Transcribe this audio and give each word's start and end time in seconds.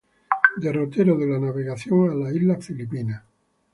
Derrotero 0.57 1.15
de 1.15 1.27
la 1.27 1.37
navegación 1.37 2.09
a 2.09 2.15
las 2.15 2.33
islas 2.33 2.65
Filipinas. 2.65 3.21